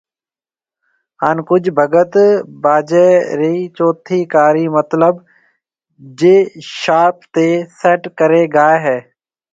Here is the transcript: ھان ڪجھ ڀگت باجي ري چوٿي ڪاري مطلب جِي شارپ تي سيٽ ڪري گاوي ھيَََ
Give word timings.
ھان 1.21 1.37
ڪجھ 1.47 1.69
ڀگت 1.77 2.13
باجي 2.63 3.07
ري 3.39 3.53
چوٿي 3.75 4.19
ڪاري 4.33 4.65
مطلب 4.77 5.13
جِي 6.19 6.35
شارپ 6.79 7.17
تي 7.33 7.47
سيٽ 7.79 8.01
ڪري 8.19 8.43
گاوي 8.55 8.77
ھيَََ 8.85 8.97